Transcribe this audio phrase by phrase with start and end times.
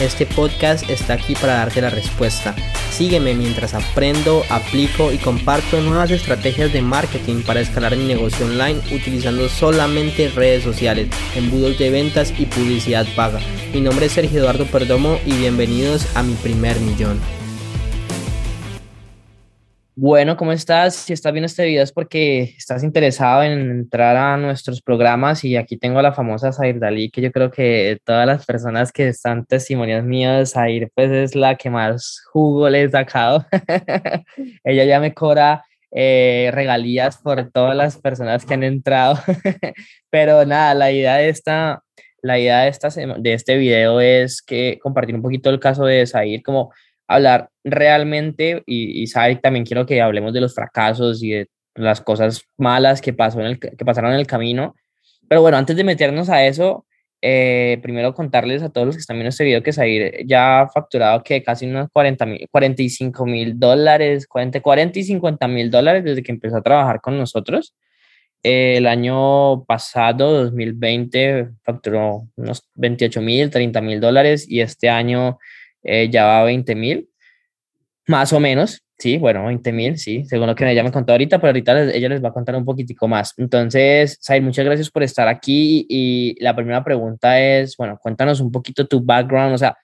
[0.00, 2.56] Este podcast está aquí para darte la respuesta.
[2.90, 8.80] Sígueme mientras aprendo, aplico y comparto nuevas estrategias de marketing para escalar mi negocio online
[8.92, 13.40] utilizando solamente redes sociales, embudos de ventas y publicidad paga.
[13.74, 17.20] Mi nombre es Sergio Eduardo Perdomo y bienvenidos a mi primer millón.
[19.96, 20.94] Bueno, ¿cómo estás?
[20.94, 25.56] Si estás viendo este video es porque estás interesado en entrar a nuestros programas y
[25.56, 29.08] aquí tengo a la famosa Zair Dalí, que yo creo que todas las personas que
[29.08, 33.44] están testimonios míos, Zair pues es la que más jugo le he sacado.
[34.64, 39.18] Ella ya me cobra eh, regalías por todas las personas que han entrado.
[40.10, 41.82] Pero nada, la idea de esta,
[42.22, 46.06] la idea de, esta, de este video es que compartir un poquito el caso de
[46.06, 46.72] Zair, como
[47.14, 52.44] hablar realmente, y, y también quiero que hablemos de los fracasos y de las cosas
[52.56, 54.74] malas que, pasó en el, que pasaron en el camino.
[55.28, 56.86] Pero bueno, antes de meternos a eso,
[57.22, 60.68] eh, primero contarles a todos los que están viendo este video que Zair ya ha
[60.68, 66.04] facturado que casi unos 40 mil, 45 mil dólares, 40, 40 y 50 mil dólares
[66.04, 67.74] desde que empezó a trabajar con nosotros.
[68.42, 75.38] Eh, el año pasado, 2020, facturó unos 28 mil, 30 mil dólares y este año
[75.82, 77.08] eh, ya va a 20 mil,
[78.06, 81.38] más o menos, sí, bueno, 20 mil, sí, según lo que ella me contó ahorita,
[81.38, 83.34] pero ahorita ella les va a contar un poquitico más.
[83.38, 88.50] Entonces, Said, muchas gracias por estar aquí y la primera pregunta es, bueno, cuéntanos un
[88.52, 89.76] poquito tu background, o sea,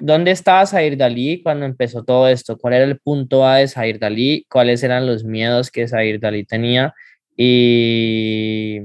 [0.00, 2.58] ¿dónde estaba Sair Dalí cuando empezó todo esto?
[2.58, 4.46] ¿Cuál era el punto A de Sair Dalí?
[4.50, 6.94] ¿Cuáles eran los miedos que Sair Dalí tenía?
[7.36, 8.80] Y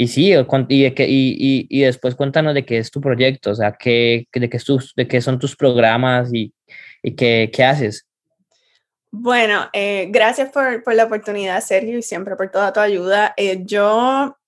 [0.00, 3.72] y sí, y, y, y, y, después cuéntanos de qué es tu proyecto, o sea,
[3.72, 4.48] qué, de,
[4.96, 6.54] de qué son tus programas y,
[7.02, 8.06] y qué, qué haces.
[9.10, 13.34] Bueno, eh, gracias por, por, la oportunidad, Sergio, y siempre por toda tu ayuda.
[13.36, 14.38] Eh, yo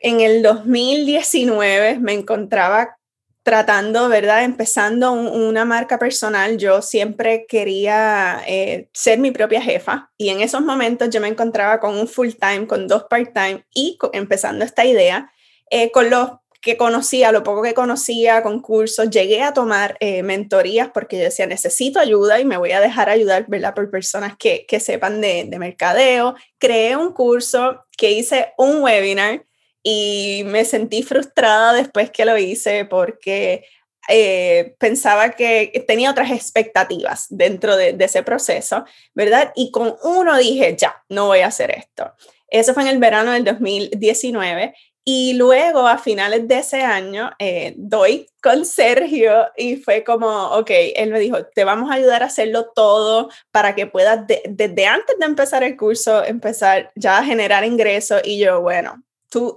[0.00, 2.98] en el 2019 me encontraba
[3.46, 4.42] tratando, ¿verdad?
[4.42, 10.62] Empezando una marca personal, yo siempre quería eh, ser mi propia jefa y en esos
[10.62, 14.84] momentos yo me encontraba con un full time, con dos part time y empezando esta
[14.84, 15.30] idea,
[15.70, 16.30] eh, con los
[16.60, 21.22] que conocía, lo poco que conocía, con cursos, llegué a tomar eh, mentorías porque yo
[21.22, 23.74] decía, necesito ayuda y me voy a dejar ayudar, ¿verdad?
[23.76, 26.34] Por personas que, que sepan de, de mercadeo.
[26.58, 29.46] Creé un curso que hice un webinar
[29.88, 33.64] y me sentí frustrada después que lo hice porque
[34.08, 39.52] eh, pensaba que tenía otras expectativas dentro de, ese proceso, ¿verdad?
[39.54, 42.12] Y con uno dije, ya, no voy a hacer esto.
[42.48, 44.74] Eso fue en el verano del 2019
[45.04, 50.70] y luego a finales de ese año eh, doy con Sergio y fue como, ok,
[50.96, 55.16] él me dijo, te vamos a ayudar a hacerlo todo para que puedas desde antes
[55.16, 59.05] de empezar el curso empezar ya a generar ingresos y yo, bueno,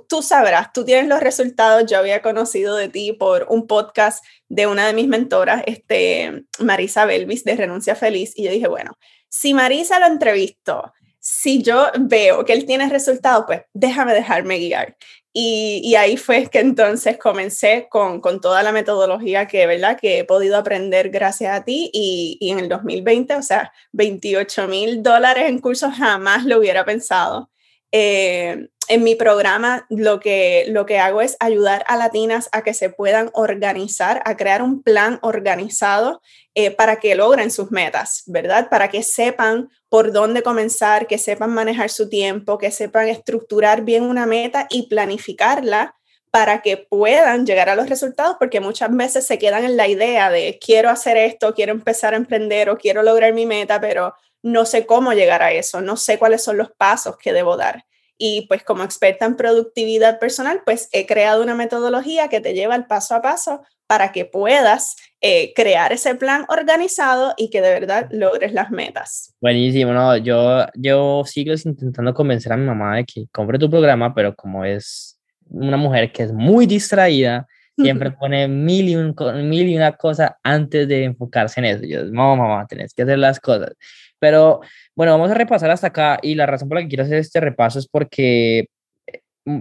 [0.09, 1.89] Tú, sabrás, tú tienes los resultados.
[1.89, 7.05] Yo había conocido de ti por un podcast de una de mis mentoras, este, Marisa
[7.05, 8.97] Belvis, de Renuncia Feliz, y yo dije, bueno,
[9.29, 14.97] si Marisa lo entrevistó, si yo veo que él tiene resultados, pues déjame dejarme guiar.
[15.31, 19.97] Y, ahí fue que entonces comencé con, con, toda la metodología que, ¿verdad?
[19.97, 24.67] que he podido aprender gracias a ti y, y en el 2020, o sea, 28
[24.67, 27.49] mil dólares en cursos jamás lo hubiera pensado.
[27.93, 32.73] Eh, en mi programa lo que, lo que hago es ayudar a latinas a que
[32.73, 36.21] se puedan organizar, a crear un plan organizado
[36.55, 38.67] eh, para que logren sus metas, ¿verdad?
[38.69, 44.03] Para que sepan por dónde comenzar, que sepan manejar su tiempo, que sepan estructurar bien
[44.03, 45.95] una meta y planificarla
[46.31, 50.31] para que puedan llegar a los resultados, porque muchas veces se quedan en la idea
[50.31, 54.65] de quiero hacer esto, quiero empezar a emprender o quiero lograr mi meta, pero no
[54.65, 57.85] sé cómo llegar a eso, no sé cuáles son los pasos que debo dar.
[58.21, 62.75] Y pues como experta en productividad personal, pues he creado una metodología que te lleva
[62.75, 67.71] el paso a paso para que puedas eh, crear ese plan organizado y que de
[67.71, 69.33] verdad logres las metas.
[69.41, 74.13] Buenísimo, no, yo, yo sigo intentando convencer a mi mamá de que compre tu programa,
[74.13, 77.47] pero como es una mujer que es muy distraída,
[77.81, 79.15] siempre pone mil y, un,
[79.49, 81.85] mil y una cosa antes de enfocarse en eso.
[81.85, 83.73] Yo, no, mamá, tenés que hacer las cosas.
[84.19, 84.61] Pero
[84.95, 87.39] bueno, vamos a repasar hasta acá y la razón por la que quiero hacer este
[87.39, 88.67] repaso es porque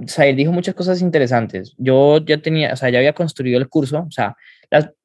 [0.07, 1.75] Sair mm, dijo muchas cosas interesantes.
[1.79, 4.37] Yo ya tenía, o sea, ya había construido el curso, o sea,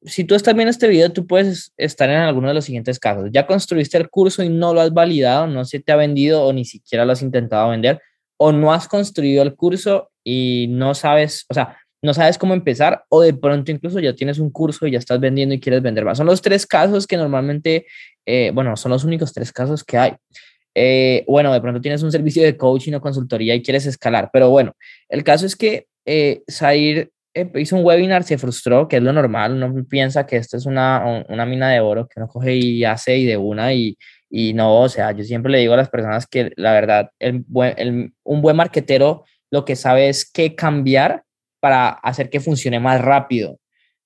[0.02, 3.30] si tú estás viendo este video, tú puedes estar en alguno de los siguientes casos.
[3.32, 6.52] Ya construiste el curso y no lo has validado, no se te ha vendido o
[6.52, 8.00] ni siquiera lo has intentado vender,
[8.36, 13.04] o no has construido el curso y no sabes, o sea, no sabes cómo empezar
[13.08, 16.04] o de pronto incluso ya tienes un curso y ya estás vendiendo y quieres vender
[16.04, 16.18] más.
[16.18, 17.86] Son los tres casos que normalmente,
[18.26, 20.12] eh, bueno, son los únicos tres casos que hay.
[20.74, 24.50] Eh, bueno, de pronto tienes un servicio de coaching o consultoría y quieres escalar, pero
[24.50, 24.74] bueno,
[25.08, 26.42] el caso es que eh,
[27.34, 30.66] eh, hizo un webinar, se frustró, que es lo normal, uno piensa que esto es
[30.66, 33.96] una, una mina de oro que uno coge y hace y de una y,
[34.28, 37.44] y no, o sea, yo siempre le digo a las personas que la verdad, el,
[38.24, 41.23] un buen marquetero lo que sabe es qué cambiar
[41.64, 43.58] para hacer que funcione más rápido,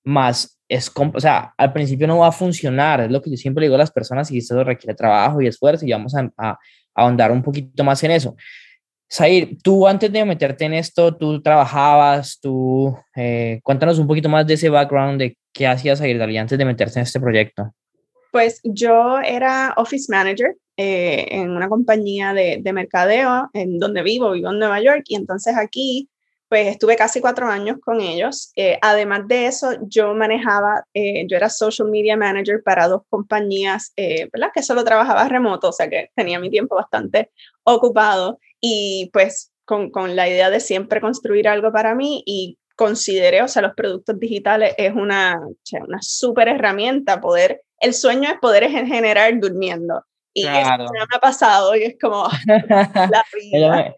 [0.04, 3.64] más es, o sea, al principio no va a funcionar, es lo que yo siempre
[3.64, 6.56] digo a las personas y esto requiere trabajo y esfuerzo y vamos a, a,
[6.94, 8.36] ahondar un poquito más en eso.
[9.08, 14.46] Sair, tú antes de meterte en esto, tú trabajabas, tú, eh, cuéntanos un poquito más
[14.46, 17.74] de ese background de qué hacías Sair Dalí antes de meterse en este proyecto.
[18.30, 24.30] Pues yo era office manager eh, en una compañía de, de mercadeo en donde vivo,
[24.30, 26.08] vivo en Nueva York y entonces aquí
[26.48, 28.52] pues estuve casi cuatro años con ellos.
[28.56, 33.92] Eh, además de eso, yo manejaba, eh, yo era social media manager para dos compañías,
[33.96, 34.50] eh, ¿verdad?
[34.54, 37.30] Que solo trabajaba remoto, o sea que tenía mi tiempo bastante
[37.64, 43.42] ocupado y pues con, con la idea de siempre construir algo para mí y consideré,
[43.42, 45.40] o sea, los productos digitales es una,
[45.80, 50.04] una súper herramienta, poder, el sueño es poder generar durmiendo.
[50.32, 50.84] Y claro.
[50.84, 53.94] eso me ha pasado y es como la vida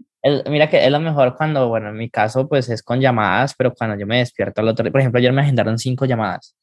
[0.49, 3.75] mira que es lo mejor cuando, bueno, en mi caso, pues es con llamadas, pero
[3.75, 6.57] cuando yo me despierto al otro por ejemplo, ayer me agendaron cinco llamadas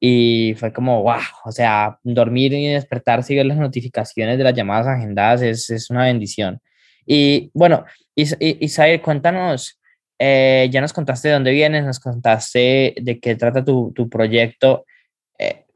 [0.00, 4.86] y fue como, wow, o sea, dormir y despertar, ver las notificaciones de las llamadas
[4.86, 6.60] agendadas es, es una bendición.
[7.06, 7.84] Y bueno,
[8.14, 9.80] Is Isaías, cuéntanos,
[10.18, 14.84] eh, ya nos contaste de dónde vienes, nos contaste de qué trata tu, tu proyecto.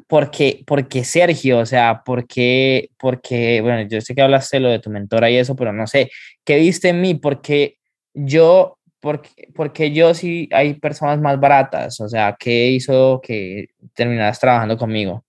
[0.09, 4.89] Porque, porque Sergio, o sea, porque, porque, bueno, yo sé que hablaste lo de tu
[4.89, 6.11] mentora y eso, pero no sé,
[6.45, 7.15] ¿qué viste en mí?
[7.15, 7.77] Porque
[8.15, 14.41] yo, porque, porque yo sí hay personas más baratas, o sea, ¿qué hizo que terminaras
[14.41, 15.25] trabajando conmigo?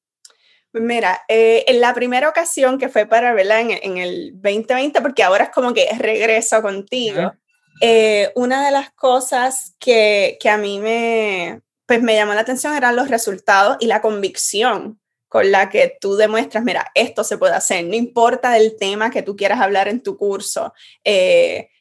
[0.72, 5.02] Pues mira, eh, en la primera ocasión que fue para verla en, en, el 2020,
[5.02, 7.34] porque ahora es como que regreso contigo,
[7.81, 12.75] eh, una de las cosas que, que a mí me, pues me llamó la atención
[12.75, 17.56] eran los resultados y la convicción con la que tú demuestras, mira, esto se puede
[17.56, 20.71] hacer, no importa el tema que tú quieras hablar en tu curso.
[21.03, 21.71] Eh,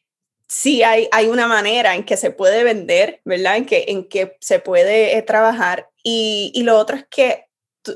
[0.47, 3.59] sí hay, hay una manera en que se puede vender, ¿verdad?
[3.59, 5.91] En que, en que se puede eh, trabajar.
[6.03, 7.45] Y, y, lo otro es que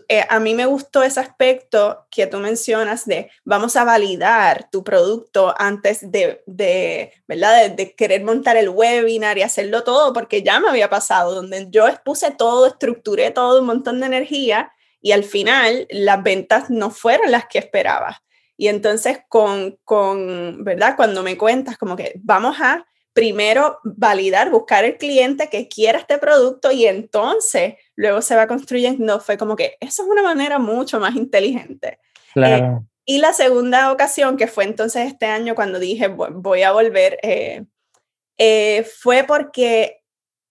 [0.09, 4.85] eh, a mí me gustó ese aspecto que tú mencionas de vamos a validar tu
[4.85, 7.71] producto antes de, de ¿verdad?
[7.71, 11.89] De, querer montar el webinar y hacerlo todo, porque ya me había pasado, donde yo
[11.89, 17.31] expuse todo, estructuré todo, un montón de energía y al final las ventas no fueron
[17.31, 18.23] las que esperaba.
[18.57, 20.95] Y entonces con, con, ¿verdad?
[20.97, 26.19] Cuando me cuentas como que vamos a primero validar, buscar el cliente que quiera este
[26.19, 29.21] producto y entonces luego se va construyendo.
[29.21, 31.99] Fue como que eso es una manera mucho más inteligente.
[32.33, 32.65] Claro.
[32.65, 37.19] Eh, y la segunda ocasión, que fue entonces este año cuando dije voy a volver,
[37.23, 37.65] eh,
[38.39, 40.03] eh, fue porque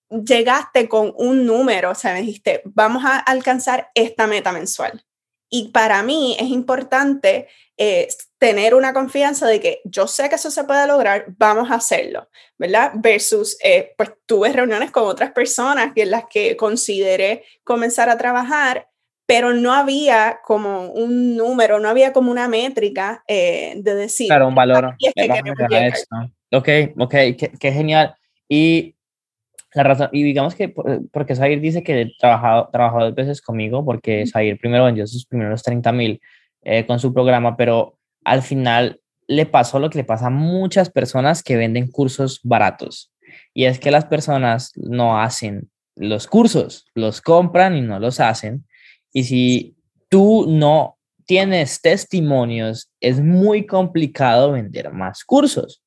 [0.10, 5.06] llegaste con un número, o sea, me dijiste, vamos a alcanzar esta meta mensual.
[5.50, 7.48] Y para mí es importante
[7.78, 8.08] eh,
[8.42, 12.28] tener una confianza de que yo sé que eso se puede lograr, vamos a hacerlo,
[12.58, 12.92] ¿verdad?
[12.96, 18.88] Versus, eh, pues tuve reuniones con otras personas en las que consideré comenzar a trabajar,
[19.28, 24.26] pero no había como un número, no había como una métrica eh, de decir.
[24.26, 24.96] Claro, un valor.
[24.98, 26.16] Es que esto.
[26.52, 28.16] Ok, ok, qué, qué genial.
[28.50, 28.96] Y
[29.76, 30.74] la razón, y digamos que
[31.12, 35.62] porque Zair dice que trabajado, trabajado dos veces conmigo, porque Zair primero vendió sus primeros
[35.62, 36.20] 30 mil
[36.64, 40.90] eh, con su programa, pero al final le pasó lo que le pasa a muchas
[40.90, 43.12] personas que venden cursos baratos.
[43.54, 48.66] Y es que las personas no hacen los cursos, los compran y no los hacen.
[49.14, 49.76] Y si
[50.10, 55.82] tú no tienes testimonios, es muy complicado vender más cursos.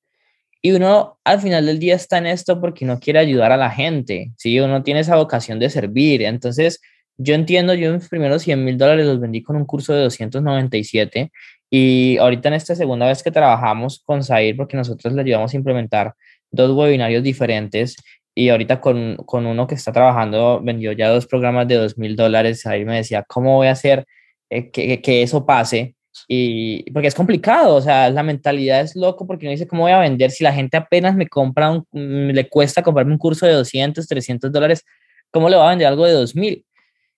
[0.63, 3.71] Y uno al final del día está en esto porque no quiere ayudar a la
[3.71, 4.59] gente, ¿sí?
[4.61, 6.23] Uno tiene esa vocación de servir.
[6.23, 6.81] Entonces,
[7.19, 11.31] yo entiendo, yo mis primeros 100 mil dólares los vendí con un curso de 297
[11.71, 15.57] y ahorita en esta segunda vez que trabajamos con Zair, porque nosotros le ayudamos a
[15.57, 16.15] implementar
[16.51, 17.97] dos webinarios diferentes
[18.35, 22.17] y ahorita con, con uno que está trabajando vendió ya dos programas de 2 mil
[22.17, 22.63] dólares.
[22.63, 24.07] Zair me decía, ¿cómo voy a hacer
[24.51, 25.95] eh, que, que eso pase?
[26.29, 29.93] Y porque es complicado, o sea, la mentalidad es loco porque uno dice, ¿cómo voy
[29.93, 33.53] a vender si la gente apenas me compra, mm, le cuesta comprarme un curso de
[33.53, 34.85] 200, 300 dólares,
[35.31, 36.65] ¿cómo le va a vender algo de 2000?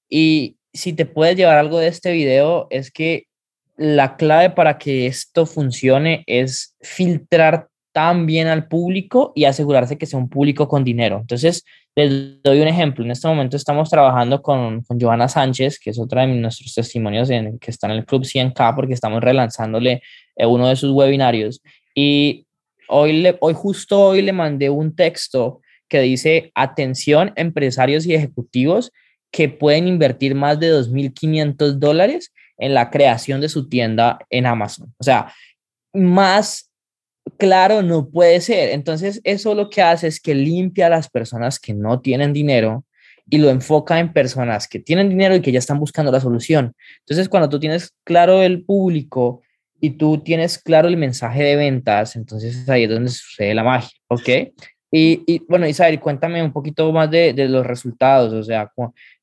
[0.09, 3.26] Y si te puedes llevar algo de este video es que
[3.77, 10.07] la clave para que esto funcione es filtrar tan bien al público y asegurarse que
[10.07, 11.19] sea un público con dinero.
[11.21, 11.65] Entonces,
[11.95, 13.05] les doy un ejemplo.
[13.05, 17.31] En este momento estamos trabajando con, con Joana Sánchez, que es otra de nuestros testimonios
[17.31, 20.03] en, que está en el Club 100K, porque estamos relanzándole
[20.37, 21.63] eh, uno de sus webinarios.
[21.95, 22.47] Y
[22.89, 28.93] hoy, le, hoy, justo hoy le mandé un texto que dice, atención, empresarios y ejecutivos
[29.31, 34.95] que pueden invertir más de 2.500 dólares en la creación de su tienda en Amazon.
[34.99, 35.33] O sea,
[35.93, 36.71] más
[37.39, 38.71] claro no puede ser.
[38.71, 42.85] Entonces, eso lo que hace es que limpia a las personas que no tienen dinero
[43.29, 46.75] y lo enfoca en personas que tienen dinero y que ya están buscando la solución.
[47.01, 49.43] Entonces, cuando tú tienes claro el público
[49.81, 53.91] y tú tienes claro el mensaje de ventas, entonces ahí es donde sucede la magia,
[54.09, 54.29] ¿ok?
[54.91, 58.71] Y, y bueno, Isabel, cuéntame un poquito más de, de los resultados, o sea,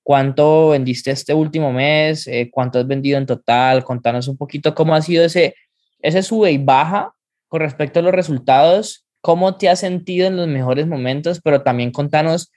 [0.04, 4.94] cuánto vendiste este último mes, eh, cuánto has vendido en total, contanos un poquito cómo
[4.94, 5.56] ha sido ese,
[6.00, 7.14] ese sube y baja
[7.48, 11.92] con respecto a los resultados, cómo te has sentido en los mejores momentos, pero también
[11.92, 12.52] contanos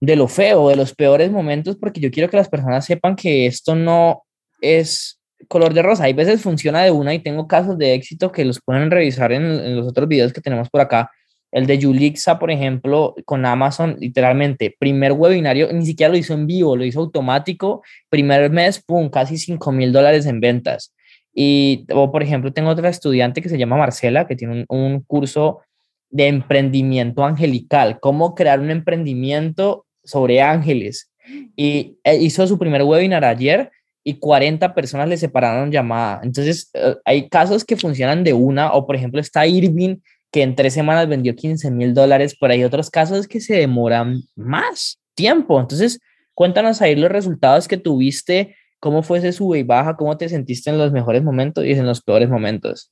[0.00, 3.46] de lo feo, de los peores momentos, porque yo quiero que las personas sepan que
[3.46, 4.24] esto no
[4.60, 6.04] es color de rosa.
[6.04, 9.76] Hay veces funciona de una y tengo casos de éxito que los pueden revisar en,
[9.76, 11.10] los otros videos que tenemos por acá.
[11.52, 16.46] El de Yulixa, por ejemplo, con Amazon, literalmente, primer webinario, ni siquiera lo hizo en
[16.46, 17.82] vivo, lo hizo automático.
[18.08, 20.94] Primer mes, pum, casi 5 mil dólares en ventas.
[21.34, 25.60] Y, o por ejemplo, tengo otra estudiante que se llama Marcela, que tiene un, curso
[26.10, 31.10] de emprendimiento angelical, cómo crear un emprendimiento sobre ángeles.
[31.54, 33.70] Y eh, hizo su primer webinar ayer
[34.04, 36.20] y 40 personas le separaron llamada.
[36.22, 39.96] Entonces, eh, hay casos que funcionan de una, o por ejemplo está Irving,
[40.32, 44.22] que en tres semanas vendió 15 mil dólares, pero hay otros casos que se demoran
[44.34, 45.60] más tiempo.
[45.60, 46.00] Entonces,
[46.34, 49.96] cuéntanos ahí los resultados que tuviste ¿Cómo fue ese sube y baja?
[49.96, 52.90] ¿Cómo te sentiste en los mejores momentos y en los peores momentos?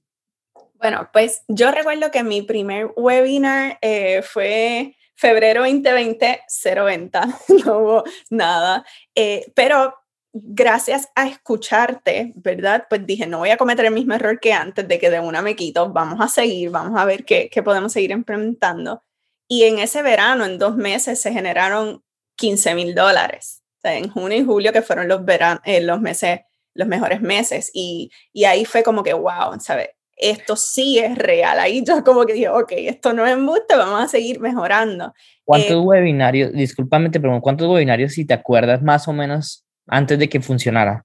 [0.74, 7.26] Bueno, pues yo recuerdo que mi primer webinar eh, fue febrero 2020, cero venta,
[7.66, 8.84] no hubo nada,
[9.16, 9.92] eh, pero
[10.32, 12.86] gracias a escucharte, ¿verdad?
[12.88, 15.42] Pues dije, no voy a cometer el mismo error que antes de que de una
[15.42, 19.02] me quito, vamos a seguir, vamos a ver qué, qué podemos seguir implementando.
[19.48, 22.04] Y en ese verano, en dos meses, se generaron
[22.36, 25.22] 15 mil dólares en junio y julio, que fueron los,
[25.64, 26.40] eh, los meses,
[26.74, 27.70] los mejores meses.
[27.74, 29.88] Y, y ahí fue como que, wow, ¿sabes?
[30.16, 31.58] Esto sí es real.
[31.58, 35.14] Ahí yo como que dije, ok, esto no es embuste, vamos a seguir mejorando.
[35.44, 40.18] ¿Cuántos eh, webinarios, discúlpame, te pregunto, cuántos webinarios, si te acuerdas más o menos, antes
[40.18, 41.04] de que funcionara?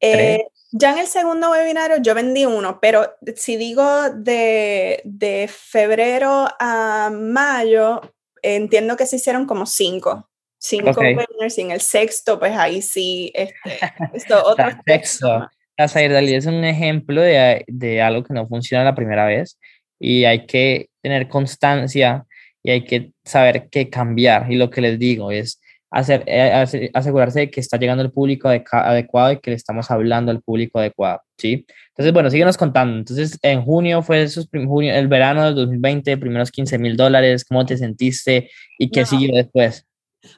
[0.00, 6.48] Eh, ya en el segundo webinario yo vendí uno, pero si digo de, de febrero
[6.60, 8.00] a mayo,
[8.42, 10.28] entiendo que se hicieron como cinco
[10.64, 11.14] cinco okay.
[11.14, 13.78] webinars y en el sexto, pues ahí sí, este,
[14.14, 15.48] esto, otro sexto.
[15.76, 19.58] La es un ejemplo de, de, algo que no funciona la primera vez
[19.98, 22.24] y hay que tener constancia
[22.62, 24.50] y hay que saber qué cambiar.
[24.50, 25.60] Y lo que les digo es
[25.94, 30.32] hacer, eh, asegurarse de que está llegando el público adecuado y que le estamos hablando
[30.32, 31.66] al público adecuado, ¿sí?
[31.90, 32.98] Entonces, bueno, síguenos contando.
[32.98, 37.64] Entonces, en junio fue esos, junio, el verano del 2020, primeros 15 mil dólares, ¿cómo
[37.64, 39.86] te sentiste y qué siguió después?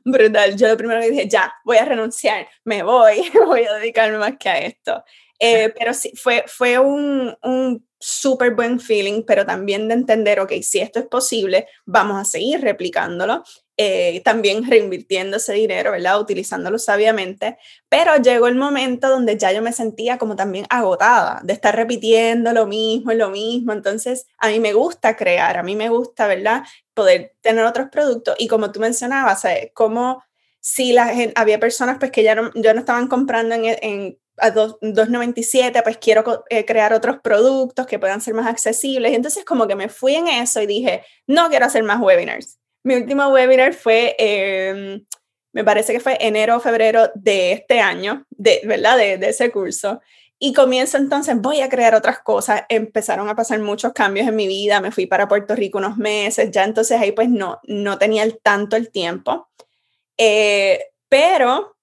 [0.04, 0.56] brutal.
[0.56, 4.36] Yo lo primero que dije, ya, voy a renunciar, me voy, voy a dedicarme más
[4.38, 5.04] que a esto.
[5.38, 10.52] Eh, pero sí, fue, fue un, un súper buen feeling, pero también de entender, ok,
[10.62, 13.42] si esto es posible, vamos a seguir replicándolo
[13.78, 16.18] eh, también reinvirtiendo ese dinero, ¿verdad?
[16.18, 21.52] Utilizándolo sabiamente, pero llegó el momento donde ya yo me sentía como también agotada de
[21.52, 25.88] estar repitiendo lo mismo lo mismo, entonces a mí me gusta crear, a mí me
[25.88, 26.64] gusta, ¿verdad?
[26.94, 29.42] Poder tener otros productos y como tú mencionabas.
[29.74, 30.22] Como
[30.60, 34.52] si la gente, había personas pues que ya no, no estaban comprando en, en a
[34.52, 39.12] 2.97, pues quiero eh, crear otros productos que puedan ser más accesibles.
[39.12, 42.58] Y entonces como que me fui en eso y dije, no quiero hacer más webinars
[42.86, 45.04] mi último webinar fue, em,
[45.52, 48.96] me parece que fue enero o febrero de este año, de, ¿verdad?
[48.96, 50.00] De, de, ese curso.
[50.38, 52.62] Y comienzo entonces, voy a crear otras cosas.
[52.68, 54.80] Empezaron a pasar muchos cambios en mi vida.
[54.80, 56.50] Me fui para Puerto Rico unos meses.
[56.52, 59.48] Ya entonces ahí pues no, no tenía el, tanto el tiempo.
[60.16, 60.78] Eh,
[61.08, 61.76] pero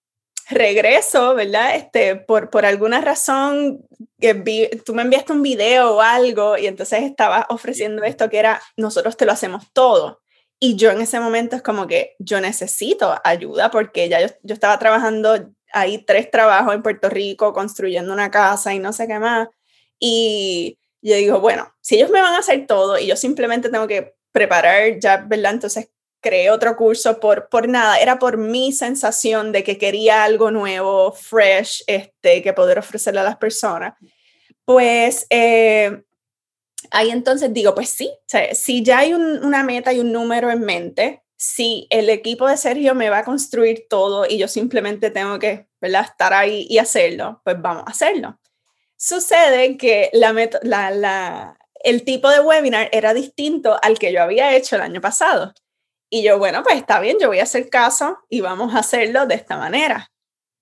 [0.50, 1.75] regreso, ¿verdad?
[1.75, 3.86] Este, por, por alguna razón,
[4.22, 8.39] que vi, tú me enviaste un video o algo y entonces estaba ofreciendo esto que
[8.39, 10.23] era, nosotros te lo hacemos todo.
[10.65, 14.53] Y yo en ese momento es como que yo necesito ayuda porque ya yo, yo
[14.53, 19.20] estaba trabajando ahí tres trabajos en Puerto Rico, construyendo una casa y no sé qué
[19.20, 19.50] más.
[20.00, 23.88] Y yo digo, bueno, si ellos me van a hacer todo y yo simplemente tengo
[23.88, 25.51] que preparar ya, ¿verdad?
[25.51, 25.89] Entonces
[26.22, 31.12] creé otro curso por, por nada, era por mi sensación de que quería algo nuevo,
[31.12, 33.96] fresh, este, que poder ofrecerle a las personas.
[34.63, 36.03] Pues eh,
[36.92, 38.12] ahí entonces digo, pues sí,
[38.54, 42.96] si ya hay una meta y un número en mente, si el equipo de Sergio
[42.96, 46.06] me va a construir todo y yo simplemente tengo que ¿verdad?
[46.06, 48.40] estar ahí y hacerlo, pues vamos a hacerlo.
[48.96, 50.10] Sucede que
[51.84, 55.54] el tipo de webinar era distinto al que yo había hecho el año pasado.
[56.10, 59.25] Y yo, bueno, pues está bien, yo voy a hacer caso y vamos a hacerlo
[59.25, 60.12] de esta manera.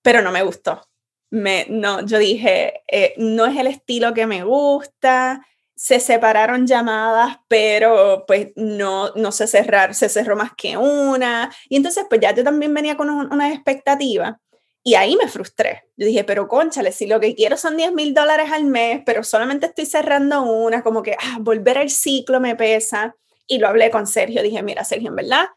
[0.02, 0.82] Pero no me gustó.
[1.30, 5.46] Me, no, yo dije, eh, no es el estilo que me gusta,
[5.82, 11.52] se separaron llamadas, pero pues no, no se cerrar, se cerró más que una.
[11.70, 14.40] Y entonces pues ya yo también venía con una expectativa
[14.84, 15.86] y ahí me frustré.
[15.98, 19.24] Yo dije, pero conchale, si lo que quiero son 10 mil dólares al mes, pero
[19.24, 23.16] solamente estoy cerrando una, como que ah, volver al ciclo me pesa.
[23.48, 24.44] Y lo hablé con Sergio.
[24.44, 25.48] Dije, mira, Sergio, en verdad,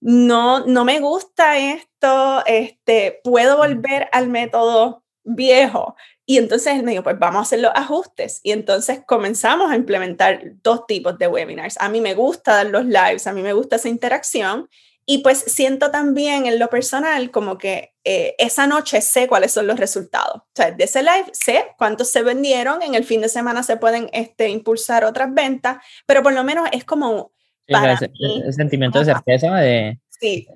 [0.00, 5.94] no, no me gusta esto, este, puedo volver al método viejo.
[6.30, 8.38] Y entonces él me dijo, pues vamos a hacer los ajustes.
[8.44, 11.76] Y entonces comenzamos a implementar dos tipos de webinars.
[11.80, 14.68] A mí me gusta dar los lives, a mí me gusta esa interacción.
[15.04, 19.66] Y pues siento también en lo personal como que eh, esa noche sé cuáles son
[19.66, 20.36] los resultados.
[20.36, 23.76] O sea, de ese live sé cuántos se vendieron, en el fin de semana se
[23.76, 27.32] pueden este, impulsar otras ventas, pero por lo menos es como...
[27.66, 29.98] para el sentimiento de certeza de...
[30.10, 30.46] Sí,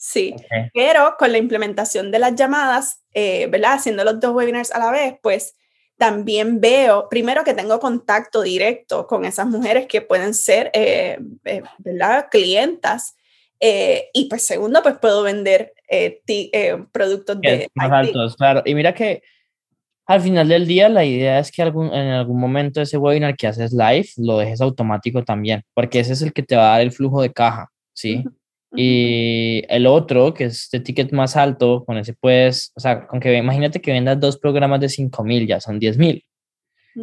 [0.00, 0.34] sí.
[0.74, 3.74] Pero con la implementación de las llamadas, eh, ¿verdad?
[3.74, 5.54] Haciendo los dos webinars a la vez, pues
[5.98, 11.18] también veo, primero que tengo contacto directo con esas mujeres que pueden ser, eh,
[11.78, 12.28] ¿verdad?
[12.30, 13.14] Clientas
[13.60, 17.68] eh, y pues segundo, pues puedo vender eh, eh, productos de...
[17.74, 18.62] Más altos, claro.
[18.64, 19.22] Y mira que
[20.06, 23.46] al final del día la idea es que algún, en algún momento ese webinar que
[23.46, 26.80] haces live lo dejes automático también, porque ese es el que te va a dar
[26.80, 28.24] el flujo de caja, ¿sí?
[28.76, 33.18] Y el otro, que es de ticket más alto, con ese puedes, o sea, con
[33.18, 36.24] que imagínate que vendas dos programas de 5 mil, ya son 10 mil,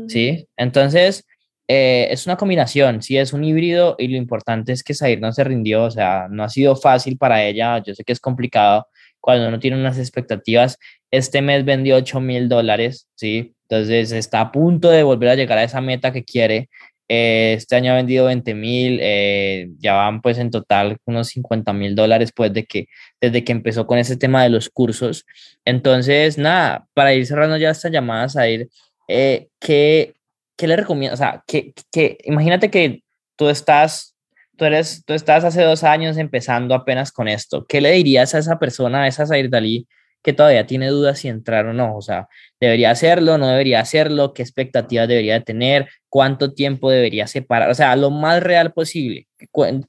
[0.08, 0.48] ¿sí?
[0.56, 1.26] Entonces,
[1.68, 5.34] eh, es una combinación, sí, es un híbrido y lo importante es que Zair no
[5.34, 8.88] se rindió, o sea, no ha sido fácil para ella, yo sé que es complicado
[9.20, 10.78] cuando uno tiene unas expectativas,
[11.12, 15.58] este mes vendió 8 mil dólares, sí, entonces está a punto de volver a llegar
[15.58, 16.70] a esa meta que quiere,
[17.10, 21.72] eh, este año ha vendido 20 mil, eh, ya van pues en total unos 50
[21.74, 22.88] mil dólares pues de que,
[23.22, 25.26] desde que empezó con ese tema de los cursos,
[25.66, 28.70] entonces nada, para ir cerrando ya esta llamada, Zair,
[29.08, 30.16] eh, ¿qué,
[30.58, 31.14] ¿qué le recomiendo?
[31.14, 33.04] O sea, que, que, imagínate que
[33.38, 34.16] tú estás,
[34.58, 37.66] tú eres, tú estás hace dos años empezando apenas con esto.
[37.68, 39.88] ¿Qué le dirías a esa persona, a esa Zair Dalí,
[40.24, 41.96] que todavía tiene dudas si entrar o no?
[41.96, 42.28] O sea,
[42.60, 44.34] ¿debería hacerlo, no debería hacerlo?
[44.34, 45.90] ¿Qué expectativas debería tener?
[46.10, 47.70] ¿Cuánto tiempo debería separar?
[47.70, 49.28] O sea, lo más real posible.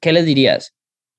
[0.00, 0.74] ¿Qué les dirías?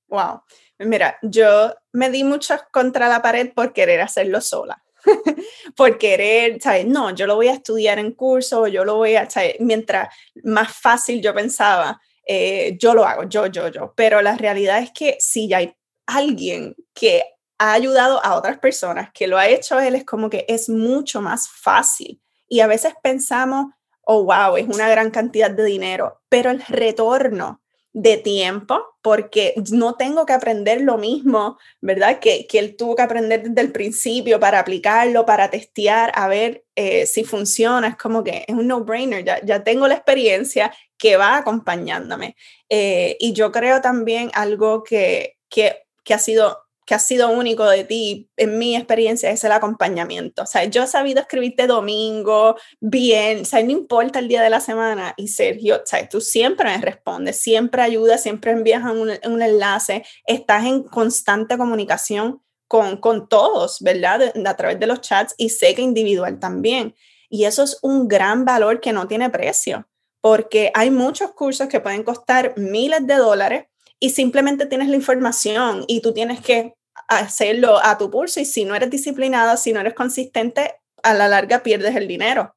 [0.07, 0.41] Wow.
[0.79, 4.81] Mira, yo me di mucho contra la pared por querer hacerlo sola.
[5.75, 6.85] por querer, ¿sabes?
[6.85, 9.55] No, yo lo voy a estudiar en curso, yo lo voy a, ¿sabes?
[9.59, 13.93] Mientras más fácil yo pensaba, eh, yo lo hago, yo, yo, yo.
[13.95, 15.73] Pero la realidad es que si ya hay
[16.05, 17.23] alguien que
[17.59, 21.21] ha ayudado a otras personas, que lo ha hecho él, es como que es mucho
[21.21, 22.21] más fácil.
[22.47, 23.67] Y a veces pensamos,
[24.01, 29.95] oh, wow, es una gran cantidad de dinero, pero el retorno de tiempo, porque no
[29.95, 32.19] tengo que aprender lo mismo, ¿verdad?
[32.19, 36.65] Que, que él tuvo que aprender desde el principio para aplicarlo, para testear, a ver
[36.75, 37.89] eh, si funciona.
[37.89, 42.35] Es como que es un no-brainer, ya, ya tengo la experiencia que va acompañándome.
[42.69, 47.69] Eh, y yo creo también algo que, que, que ha sido que ha sido único
[47.69, 50.41] de ti, en mi experiencia, es el acompañamiento.
[50.41, 54.49] O sea, yo he sabido escribirte domingo, bien, o sea, no importa el día de
[54.49, 55.13] la semana.
[55.15, 60.03] Y Sergio, o sea, tú siempre me respondes, siempre ayudas, siempre envías un, un enlace,
[60.25, 64.33] estás en constante comunicación con, con todos, ¿verdad?
[64.43, 66.95] a través de los chats y sé que individual también.
[67.29, 69.87] Y eso es un gran valor que no tiene precio,
[70.21, 73.65] porque hay muchos cursos que pueden costar miles de dólares
[73.99, 76.73] y simplemente tienes la información y tú tienes que
[77.09, 81.27] hacerlo a tu pulso y si no eres disciplinada, si no eres consistente, a la
[81.27, 82.55] larga pierdes el dinero.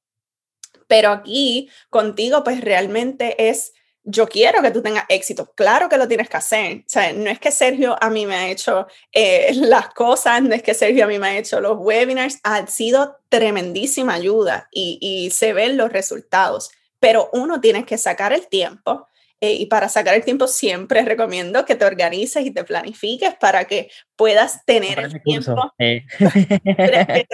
[0.86, 3.72] Pero aquí contigo pues realmente es,
[4.04, 6.78] yo quiero que tú tengas éxito, claro que lo tienes que hacer.
[6.78, 10.54] O sea, no es que Sergio a mí me ha hecho eh, las cosas, no
[10.54, 14.98] es que Sergio a mí me ha hecho los webinars, ha sido tremendísima ayuda y,
[15.00, 19.08] y se ven los resultados, pero uno tiene que sacar el tiempo
[19.44, 23.64] eh, y para sacar el tiempo siempre recomiendo que te organices y te planifiques para
[23.64, 25.72] que puedas tener el tiempo.
[25.81, 26.05] Eh.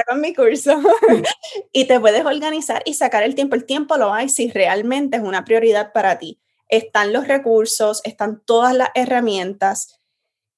[0.08, 0.80] con mi curso.
[1.72, 3.56] y te puedes organizar y sacar el tiempo.
[3.56, 6.40] El tiempo lo hay si realmente es una prioridad para ti.
[6.70, 10.00] Están los recursos, están todas las herramientas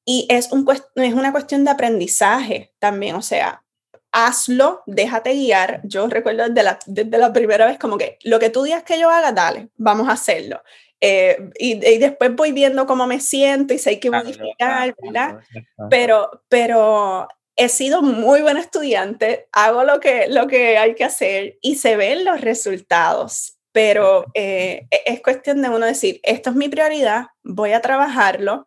[0.04, 3.16] y es, un, es una cuestión de aprendizaje también.
[3.16, 3.64] O sea,
[4.12, 5.80] hazlo, déjate guiar.
[5.82, 9.00] Yo recuerdo desde la, desde la primera vez como que lo que tú digas que
[9.00, 10.62] yo haga, dale, vamos a hacerlo.
[11.00, 15.38] Eh, y, y, después voy viendo cómo me siento y sé que modificar, ¿verdad?
[15.88, 21.58] Pero, pero he sido muy buen estudiante, hago lo que, lo que hay que hacer
[21.60, 26.56] y se ven los resultados, pero eh, e, es cuestión de uno decir, esto es
[26.56, 28.66] mi prioridad, voy a trabajarlo,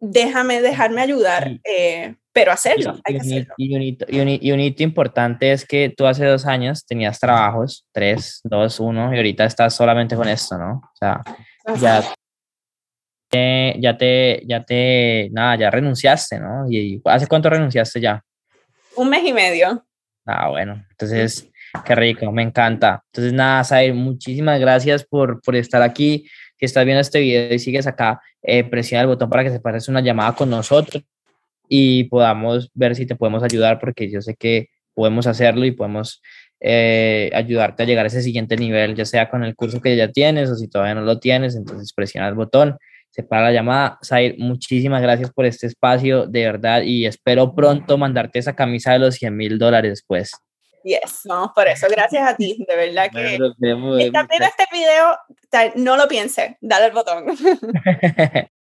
[0.00, 3.54] déjame, dejarme ayudar, eh, pero hacerlo, hay que hacerlo.
[3.58, 7.86] Y un, hito, y, un hito, importante es que tú hace dos años tenías trabajos,
[7.92, 10.80] tres, dos, uno, y ahorita estás solamente con esto, ¿no?
[10.82, 11.22] O sea,
[11.80, 12.02] ya
[13.80, 16.70] ya te, ya te, nada, ya renunciaste, ¿no?
[16.70, 18.22] ¿Y hace cuánto renunciaste ya?
[18.96, 19.84] Un mes y medio.
[20.24, 21.50] Ah, bueno, entonces,
[21.84, 23.02] qué rico, me encanta.
[23.06, 26.28] Entonces, nada, Sair, muchísimas gracias por, por estar aquí.
[26.58, 29.60] Si estás viendo este video y sigues acá, eh, presiona el botón para que se
[29.60, 31.02] pase una llamada con nosotros
[31.68, 36.22] y podamos ver si te podemos ayudar, porque yo sé que podemos hacerlo y podemos
[36.66, 40.10] eh, ayudarte a llegar a ese siguiente nivel, ya sea con el curso que ya
[40.10, 42.78] tienes o si todavía no lo tienes, entonces presiona el botón
[43.14, 43.98] se para la llamada.
[44.04, 48.98] Zair, muchísimas gracias por este espacio, de verdad, y espero pronto mandarte esa camisa de
[48.98, 50.32] los 100 mil dólares, pues.
[50.82, 53.96] Yes, no, por eso, gracias a ti, de verdad que estás viendo
[54.46, 55.16] este video,
[55.76, 57.24] no lo piense, dale el botón.